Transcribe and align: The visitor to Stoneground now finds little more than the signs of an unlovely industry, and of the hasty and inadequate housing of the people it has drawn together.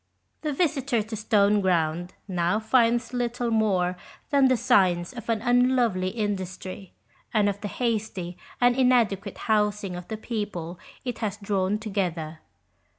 The 0.41 0.51
visitor 0.51 1.03
to 1.03 1.15
Stoneground 1.15 2.09
now 2.27 2.59
finds 2.59 3.13
little 3.13 3.51
more 3.51 3.97
than 4.31 4.47
the 4.47 4.57
signs 4.57 5.13
of 5.13 5.29
an 5.29 5.43
unlovely 5.43 6.07
industry, 6.07 6.93
and 7.35 7.47
of 7.47 7.61
the 7.61 7.67
hasty 7.67 8.35
and 8.59 8.75
inadequate 8.75 9.37
housing 9.37 9.95
of 9.95 10.07
the 10.07 10.17
people 10.17 10.79
it 11.05 11.19
has 11.19 11.37
drawn 11.37 11.77
together. 11.77 12.39